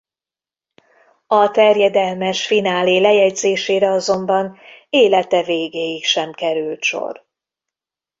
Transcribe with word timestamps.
A 1.27 1.51
terjedelmes 1.51 2.45
finálé 2.47 2.97
lejegyzésére 2.99 3.89
azonban 3.91 4.57
élete 4.89 5.43
végéig 5.43 6.03
sem 6.03 6.31
került 6.33 6.81
sor. 6.83 7.25